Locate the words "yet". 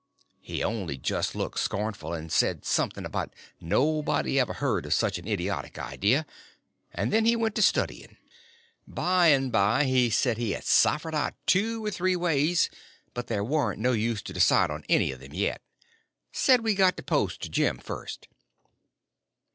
15.35-15.61